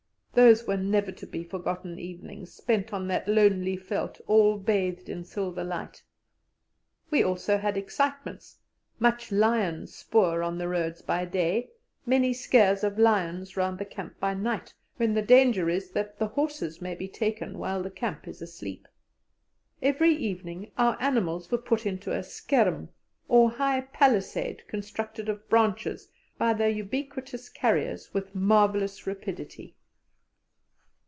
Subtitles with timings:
[0.33, 5.25] Those were never to be forgotten evenings, spent on that lonely veldt all bathed in
[5.25, 6.03] silver light.
[7.09, 8.57] We also had excitements
[8.97, 11.71] much lions' spoor on the roads by day,
[12.05, 16.27] many scares of lions round the camps by night, when the danger is that the
[16.27, 18.87] horses may be taken while the camp is asleep.
[19.81, 22.87] Every evening our animals were put into a "skerm,"
[23.27, 26.07] or high palisade, constructed of branches
[26.37, 29.75] by the ubiquitous carriers with marvellous rapidity.